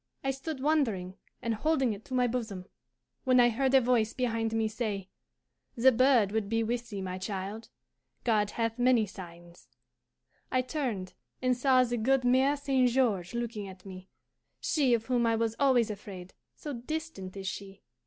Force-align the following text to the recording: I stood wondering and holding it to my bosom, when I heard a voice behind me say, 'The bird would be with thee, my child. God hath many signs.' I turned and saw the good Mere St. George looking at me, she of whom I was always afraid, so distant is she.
I 0.23 0.31
stood 0.31 0.63
wondering 0.63 1.13
and 1.43 1.53
holding 1.53 1.93
it 1.93 2.03
to 2.05 2.15
my 2.15 2.25
bosom, 2.25 2.65
when 3.23 3.39
I 3.39 3.49
heard 3.49 3.71
a 3.75 3.79
voice 3.81 4.13
behind 4.13 4.51
me 4.51 4.67
say, 4.67 5.09
'The 5.75 5.91
bird 5.91 6.31
would 6.31 6.49
be 6.49 6.63
with 6.63 6.89
thee, 6.89 7.03
my 7.03 7.19
child. 7.19 7.69
God 8.23 8.49
hath 8.49 8.79
many 8.79 9.05
signs.' 9.05 9.67
I 10.51 10.63
turned 10.63 11.13
and 11.39 11.55
saw 11.55 11.83
the 11.83 11.97
good 11.97 12.23
Mere 12.25 12.57
St. 12.57 12.89
George 12.89 13.35
looking 13.35 13.67
at 13.67 13.85
me, 13.85 14.09
she 14.59 14.95
of 14.95 15.05
whom 15.05 15.27
I 15.27 15.35
was 15.35 15.55
always 15.59 15.91
afraid, 15.91 16.33
so 16.55 16.73
distant 16.73 17.37
is 17.37 17.45
she. 17.47 17.83